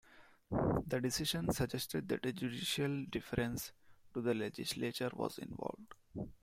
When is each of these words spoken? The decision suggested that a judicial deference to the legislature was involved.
The 0.49 0.99
decision 0.99 1.51
suggested 1.53 2.09
that 2.09 2.25
a 2.25 2.33
judicial 2.33 3.05
deference 3.07 3.71
to 4.15 4.21
the 4.21 4.33
legislature 4.33 5.11
was 5.13 5.37
involved. 5.37 5.93